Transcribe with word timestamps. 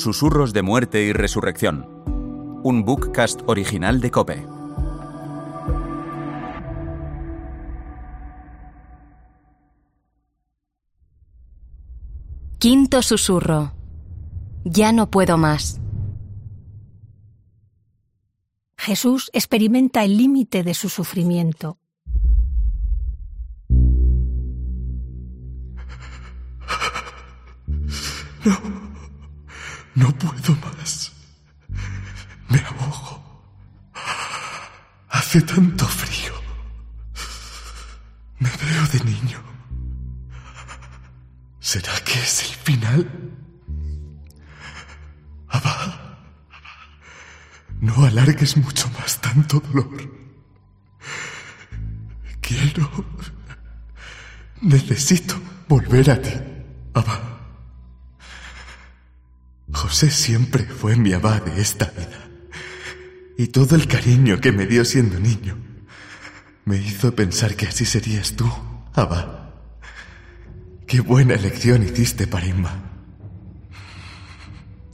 Susurros 0.00 0.54
de 0.54 0.62
muerte 0.62 1.02
y 1.02 1.12
resurrección. 1.12 1.86
Un 2.64 2.86
bookcast 2.86 3.42
original 3.46 4.00
de 4.00 4.10
Cope. 4.10 4.46
Quinto 12.58 13.02
susurro. 13.02 13.74
Ya 14.64 14.92
no 14.92 15.10
puedo 15.10 15.36
más. 15.36 15.82
Jesús 18.78 19.30
experimenta 19.34 20.02
el 20.02 20.16
límite 20.16 20.62
de 20.62 20.72
su 20.72 20.88
sufrimiento. 20.88 21.76
No, 28.46 28.79
no 29.94 30.10
puedo 30.18 30.54
más. 30.56 31.12
Me 32.48 32.58
ahogo. 32.60 33.20
Hace 35.08 35.42
tanto 35.42 35.86
frío. 35.86 36.34
Me 38.38 38.50
veo 38.50 38.86
de 38.92 39.00
niño. 39.04 39.40
¿Será 41.60 41.92
que 42.04 42.14
es 42.18 42.42
el 42.42 42.56
final? 42.56 43.30
Abba, 45.48 46.18
no 47.80 48.04
alargues 48.04 48.56
mucho 48.56 48.88
más 48.98 49.20
tanto 49.20 49.60
dolor. 49.60 49.90
Quiero... 52.40 52.90
Necesito 54.62 55.40
volver 55.68 56.10
a 56.10 56.20
ti, 56.20 56.32
Abba. 56.94 57.29
José 59.90 60.08
siempre 60.12 60.62
fue 60.66 60.94
mi 60.94 61.12
abad 61.12 61.42
de 61.42 61.60
esta 61.60 61.86
vida. 61.86 62.28
Y 63.36 63.48
todo 63.48 63.74
el 63.74 63.88
cariño 63.88 64.40
que 64.40 64.52
me 64.52 64.64
dio 64.64 64.84
siendo 64.84 65.18
niño 65.18 65.58
me 66.64 66.76
hizo 66.76 67.12
pensar 67.16 67.56
que 67.56 67.66
así 67.66 67.84
serías 67.84 68.36
tú, 68.36 68.48
Abba. 68.94 69.52
Qué 70.86 71.00
buena 71.00 71.34
elección 71.34 71.82
hiciste 71.82 72.28
para 72.28 72.46
Inma. 72.46 72.84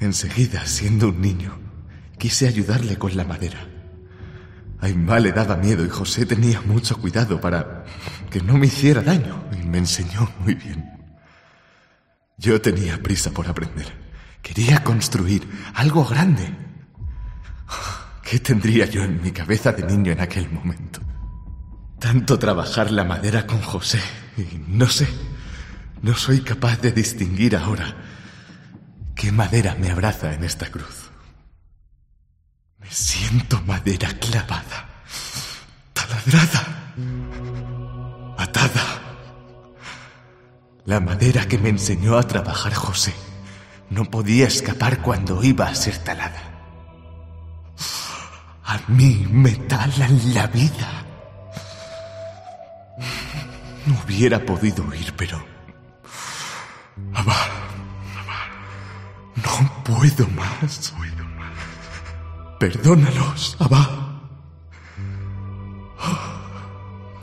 Enseguida, 0.00 0.64
siendo 0.64 1.10
un 1.10 1.20
niño, 1.20 1.58
quise 2.16 2.48
ayudarle 2.48 2.96
con 2.96 3.14
la 3.14 3.24
madera. 3.24 3.68
A 4.80 4.88
Inma 4.88 5.20
le 5.20 5.32
daba 5.32 5.58
miedo 5.58 5.84
y 5.84 5.90
José 5.90 6.24
tenía 6.24 6.62
mucho 6.62 6.96
cuidado 6.96 7.42
para 7.42 7.84
que 8.30 8.40
no 8.40 8.56
me 8.56 8.68
hiciera 8.68 9.02
daño 9.02 9.50
y 9.52 9.66
me 9.66 9.76
enseñó 9.76 10.32
muy 10.40 10.54
bien. 10.54 10.82
Yo 12.38 12.58
tenía 12.62 13.02
prisa 13.02 13.30
por 13.32 13.48
aprender. 13.48 13.97
Quería 14.42 14.82
construir 14.82 15.48
algo 15.74 16.04
grande. 16.04 16.54
¿Qué 18.22 18.38
tendría 18.40 18.86
yo 18.86 19.02
en 19.04 19.22
mi 19.22 19.32
cabeza 19.32 19.72
de 19.72 19.84
niño 19.84 20.12
en 20.12 20.20
aquel 20.20 20.50
momento? 20.50 21.00
Tanto 21.98 22.38
trabajar 22.38 22.90
la 22.90 23.04
madera 23.04 23.46
con 23.46 23.60
José 23.60 24.00
y 24.36 24.58
no 24.68 24.86
sé, 24.86 25.08
no 26.02 26.14
soy 26.14 26.40
capaz 26.40 26.80
de 26.80 26.92
distinguir 26.92 27.56
ahora 27.56 27.96
qué 29.14 29.32
madera 29.32 29.74
me 29.74 29.90
abraza 29.90 30.32
en 30.32 30.44
esta 30.44 30.70
cruz. 30.70 31.10
Me 32.78 32.90
siento 32.90 33.60
madera 33.62 34.10
clavada, 34.20 35.04
taladrada, 35.92 36.94
atada. 38.36 39.02
La 40.84 41.00
madera 41.00 41.48
que 41.48 41.58
me 41.58 41.70
enseñó 41.70 42.16
a 42.16 42.22
trabajar 42.22 42.74
José 42.74 43.14
no 43.90 44.04
podía 44.04 44.46
escapar 44.46 45.02
cuando 45.02 45.42
iba 45.42 45.66
a 45.66 45.74
ser 45.74 45.98
talada. 45.98 46.42
A 48.64 48.78
mí 48.88 49.26
me 49.30 49.52
talan 49.52 50.34
la 50.34 50.46
vida. 50.48 51.04
No 53.86 53.98
hubiera 54.04 54.44
podido 54.44 54.84
huir, 54.84 55.14
pero... 55.16 55.42
Abba, 57.14 57.36
no 59.36 59.84
puedo 59.84 60.28
más. 60.28 60.92
Perdónalos, 62.60 63.56
Abba. 63.60 64.20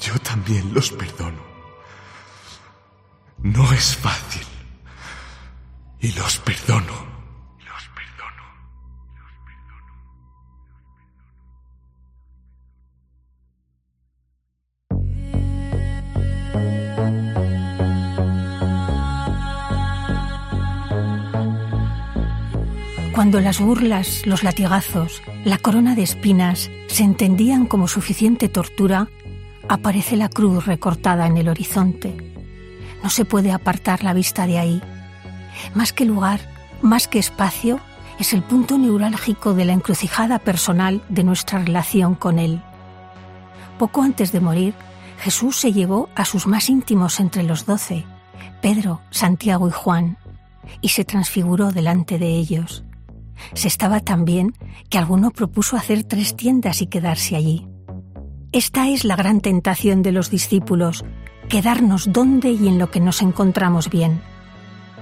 Yo 0.00 0.18
también 0.20 0.72
los 0.72 0.90
perdono. 0.90 1.42
No 3.38 3.70
es 3.72 3.96
fácil. 3.96 4.57
Y 6.00 6.12
los 6.12 6.38
perdono. 6.38 7.08
Cuando 23.12 23.40
las 23.40 23.58
burlas, 23.60 24.24
los 24.26 24.44
latigazos, 24.44 25.20
la 25.44 25.58
corona 25.58 25.96
de 25.96 26.02
espinas 26.04 26.70
se 26.86 27.02
entendían 27.02 27.66
como 27.66 27.88
suficiente 27.88 28.48
tortura, 28.48 29.08
aparece 29.68 30.16
la 30.16 30.28
cruz 30.28 30.64
recortada 30.66 31.26
en 31.26 31.36
el 31.36 31.48
horizonte. 31.48 32.16
No 33.02 33.10
se 33.10 33.24
puede 33.24 33.50
apartar 33.50 34.04
la 34.04 34.14
vista 34.14 34.46
de 34.46 34.58
ahí 34.58 34.82
más 35.74 35.92
que 35.92 36.04
lugar, 36.04 36.40
más 36.82 37.08
que 37.08 37.18
espacio, 37.18 37.80
es 38.18 38.32
el 38.32 38.42
punto 38.42 38.78
neurálgico 38.78 39.54
de 39.54 39.64
la 39.64 39.72
encrucijada 39.72 40.38
personal 40.38 41.02
de 41.08 41.24
nuestra 41.24 41.60
relación 41.60 42.14
con 42.14 42.38
Él. 42.38 42.62
Poco 43.78 44.02
antes 44.02 44.32
de 44.32 44.40
morir, 44.40 44.74
Jesús 45.18 45.56
se 45.56 45.72
llevó 45.72 46.08
a 46.14 46.24
sus 46.24 46.46
más 46.46 46.68
íntimos 46.68 47.20
entre 47.20 47.42
los 47.42 47.64
doce, 47.66 48.04
Pedro, 48.60 49.00
Santiago 49.10 49.68
y 49.68 49.72
Juan, 49.72 50.18
y 50.80 50.88
se 50.88 51.04
transfiguró 51.04 51.70
delante 51.70 52.18
de 52.18 52.30
ellos. 52.30 52.84
Se 53.54 53.68
estaba 53.68 54.00
tan 54.00 54.24
bien 54.24 54.52
que 54.90 54.98
alguno 54.98 55.30
propuso 55.30 55.76
hacer 55.76 56.02
tres 56.02 56.36
tiendas 56.36 56.82
y 56.82 56.86
quedarse 56.86 57.36
allí. 57.36 57.68
Esta 58.50 58.88
es 58.88 59.04
la 59.04 59.14
gran 59.14 59.40
tentación 59.40 60.02
de 60.02 60.12
los 60.12 60.30
discípulos, 60.30 61.04
quedarnos 61.48 62.12
donde 62.12 62.50
y 62.50 62.66
en 62.66 62.78
lo 62.78 62.90
que 62.90 63.00
nos 63.00 63.22
encontramos 63.22 63.90
bien. 63.90 64.20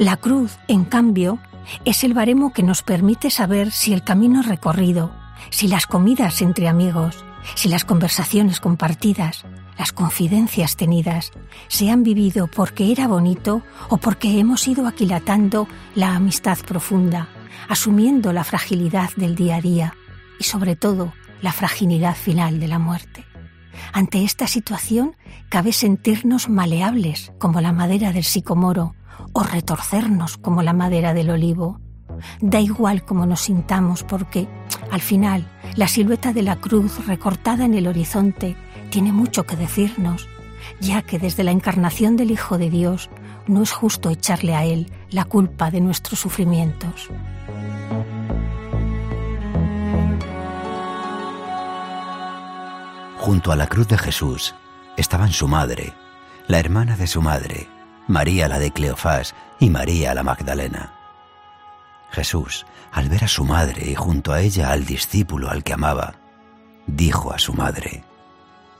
La 0.00 0.16
cruz, 0.16 0.56
en 0.66 0.86
cambio, 0.86 1.38
es 1.84 2.04
el 2.04 2.14
baremo 2.14 2.54
que 2.54 2.62
nos 2.62 2.82
permite 2.82 3.28
saber 3.28 3.70
si 3.70 3.92
el 3.92 4.02
camino 4.02 4.40
recorrido, 4.40 5.12
si 5.50 5.68
las 5.68 5.86
comidas 5.86 6.40
entre 6.40 6.68
amigos, 6.68 7.22
si 7.54 7.68
las 7.68 7.84
conversaciones 7.84 8.60
compartidas, 8.60 9.44
las 9.78 9.92
confidencias 9.92 10.76
tenidas, 10.76 11.32
se 11.68 11.90
han 11.90 12.02
vivido 12.02 12.46
porque 12.46 12.90
era 12.90 13.08
bonito 13.08 13.60
o 13.90 13.98
porque 13.98 14.40
hemos 14.40 14.66
ido 14.68 14.86
aquilatando 14.86 15.68
la 15.94 16.16
amistad 16.16 16.56
profunda, 16.66 17.28
asumiendo 17.68 18.32
la 18.32 18.44
fragilidad 18.44 19.10
del 19.16 19.34
día 19.34 19.56
a 19.56 19.60
día 19.60 19.94
y 20.38 20.44
sobre 20.44 20.76
todo 20.76 21.12
la 21.42 21.52
fragilidad 21.52 22.16
final 22.16 22.58
de 22.58 22.68
la 22.68 22.78
muerte. 22.78 23.26
Ante 23.92 24.22
esta 24.22 24.46
situación 24.46 25.16
cabe 25.48 25.72
sentirnos 25.72 26.48
maleables 26.48 27.32
como 27.38 27.60
la 27.60 27.72
madera 27.72 28.12
del 28.12 28.24
sicomoro 28.24 28.94
o 29.32 29.42
retorcernos 29.42 30.36
como 30.38 30.62
la 30.62 30.72
madera 30.72 31.14
del 31.14 31.30
olivo. 31.30 31.80
Da 32.40 32.60
igual 32.60 33.04
cómo 33.04 33.26
nos 33.26 33.42
sintamos 33.42 34.02
porque, 34.04 34.48
al 34.90 35.00
final, 35.00 35.48
la 35.76 35.88
silueta 35.88 36.32
de 36.32 36.42
la 36.42 36.56
cruz 36.56 37.06
recortada 37.06 37.64
en 37.64 37.74
el 37.74 37.86
horizonte 37.86 38.56
tiene 38.90 39.12
mucho 39.12 39.44
que 39.44 39.56
decirnos, 39.56 40.28
ya 40.80 41.02
que 41.02 41.18
desde 41.18 41.44
la 41.44 41.52
encarnación 41.52 42.16
del 42.16 42.30
Hijo 42.30 42.58
de 42.58 42.70
Dios 42.70 43.10
no 43.46 43.62
es 43.62 43.72
justo 43.72 44.10
echarle 44.10 44.54
a 44.54 44.64
Él 44.64 44.92
la 45.10 45.24
culpa 45.24 45.70
de 45.70 45.80
nuestros 45.80 46.20
sufrimientos. 46.20 47.08
Junto 53.30 53.52
a 53.52 53.56
la 53.56 53.68
cruz 53.68 53.86
de 53.86 53.96
Jesús 53.96 54.56
estaban 54.96 55.30
su 55.30 55.46
madre, 55.46 55.94
la 56.48 56.58
hermana 56.58 56.96
de 56.96 57.06
su 57.06 57.22
madre, 57.22 57.68
María 58.08 58.48
la 58.48 58.58
de 58.58 58.72
Cleofás 58.72 59.36
y 59.60 59.70
María 59.70 60.14
la 60.14 60.24
Magdalena. 60.24 60.92
Jesús, 62.10 62.66
al 62.90 63.08
ver 63.08 63.22
a 63.22 63.28
su 63.28 63.44
madre 63.44 63.88
y 63.88 63.94
junto 63.94 64.32
a 64.32 64.40
ella 64.40 64.72
al 64.72 64.84
discípulo 64.84 65.48
al 65.48 65.62
que 65.62 65.74
amaba, 65.74 66.14
dijo 66.88 67.32
a 67.32 67.38
su 67.38 67.54
madre, 67.54 68.02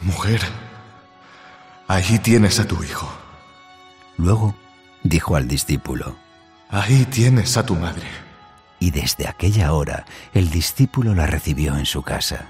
Mujer, 0.00 0.40
ahí 1.86 2.18
tienes 2.18 2.58
a 2.58 2.66
tu 2.66 2.82
hijo. 2.82 3.08
Luego 4.16 4.56
dijo 5.04 5.36
al 5.36 5.46
discípulo, 5.46 6.16
Ahí 6.68 7.04
tienes 7.04 7.56
a 7.56 7.64
tu 7.64 7.76
madre. 7.76 8.08
Y 8.80 8.90
desde 8.90 9.28
aquella 9.28 9.72
hora 9.72 10.04
el 10.34 10.50
discípulo 10.50 11.14
la 11.14 11.28
recibió 11.28 11.76
en 11.76 11.86
su 11.86 12.02
casa. 12.02 12.48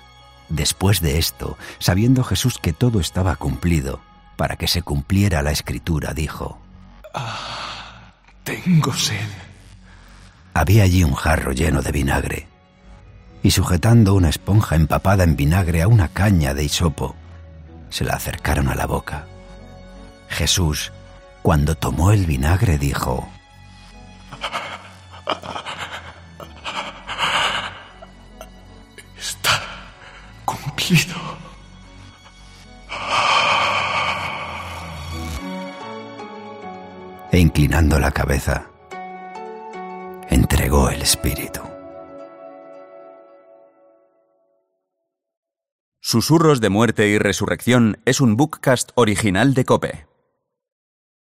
Después 0.52 1.00
de 1.00 1.16
esto, 1.16 1.56
sabiendo 1.78 2.22
Jesús 2.25 2.58
que 2.60 2.75
todo 2.75 3.00
estaba 3.00 3.37
cumplido, 3.37 4.00
para 4.37 4.56
que 4.56 4.69
se 4.69 4.82
cumpliera 4.82 5.43
la 5.43 5.50
escritura, 5.50 6.12
dijo, 6.12 6.58
Ah, 7.14 8.12
tengo 8.44 8.93
sed. 8.93 9.16
había 10.52 10.82
allí 10.82 11.04
un 11.04 11.14
jarro 11.14 11.52
lleno 11.52 11.81
de 11.81 11.90
vinagre, 11.90 12.49
y 13.43 13.50
sujetando 13.52 14.12
una 14.12 14.28
esponja 14.28 14.76
empapada 14.76 15.25
en 15.25 15.37
vinagre 15.37 15.81
a 15.81 15.88
una 15.88 16.08
caña 16.08 16.52
de 16.52 16.64
hisopo, 16.64 17.16
se 17.88 18.05
la 18.05 18.12
acercaron 18.12 18.69
a 18.69 18.75
la 18.75 18.84
boca. 18.84 19.25
Jesús, 20.28 20.93
cuando 21.40 21.76
tomó 21.76 22.12
el 22.12 22.26
vinagre, 22.26 22.76
dijo, 22.76 23.26
E 37.31 37.38
inclinando 37.38 37.99
la 37.99 38.11
cabeza, 38.11 38.67
entregó 40.29 40.90
el 40.90 41.02
espíritu. 41.02 41.61
Susurros 46.00 46.61
de 46.61 46.69
muerte 46.69 47.06
y 47.08 47.17
resurrección 47.17 47.99
es 48.05 48.20
un 48.20 48.37
bookcast 48.37 48.90
original 48.96 49.55
de 49.55 49.64
Cope. 49.64 50.11